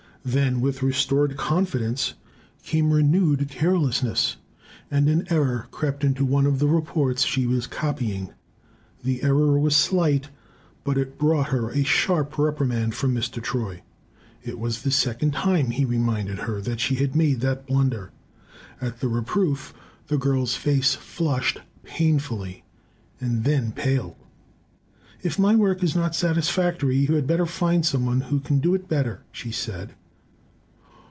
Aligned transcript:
Then, 0.23 0.61
with 0.61 0.83
restored 0.83 1.35
confidence, 1.35 2.13
came 2.63 2.93
renewed 2.93 3.49
carelessness, 3.49 4.35
and 4.91 5.09
an 5.09 5.25
error 5.31 5.65
crept 5.71 6.03
into 6.03 6.23
one 6.23 6.45
of 6.45 6.59
the 6.59 6.67
reports 6.67 7.25
she 7.25 7.47
was 7.47 7.65
copying. 7.65 8.29
The 9.03 9.23
error 9.23 9.57
was 9.57 9.75
slight, 9.75 10.29
but 10.83 10.95
it 10.95 11.17
brought 11.17 11.47
her 11.47 11.71
a 11.71 11.83
sharp 11.83 12.37
reprimand 12.37 12.93
from 12.93 13.15
Mr. 13.15 13.41
Troy. 13.41 13.81
It 14.43 14.59
was 14.59 14.83
the 14.83 14.91
second 14.91 15.33
time, 15.33 15.71
he 15.71 15.85
reminded 15.85 16.37
her, 16.41 16.61
that 16.61 16.79
she 16.79 16.93
had 16.97 17.15
made 17.15 17.39
that 17.39 17.65
blunder. 17.65 18.11
At 18.79 18.99
the 18.99 19.07
reproof 19.07 19.73
the 20.05 20.19
girl's 20.19 20.53
face 20.55 20.93
flushed 20.93 21.61
painfully, 21.83 22.63
and 23.19 23.43
then 23.43 23.71
paled. 23.71 24.17
"If 25.23 25.39
my 25.39 25.55
work 25.55 25.81
is 25.83 25.95
not 25.95 26.13
satisfactory, 26.15 26.95
you 26.97 27.15
had 27.15 27.25
better 27.25 27.47
find 27.47 27.83
some 27.83 28.05
one 28.05 28.21
who 28.21 28.39
can 28.39 28.59
do 28.59 28.75
it 28.75 28.87
better," 28.87 29.23
she 29.31 29.51
said. 29.51 29.95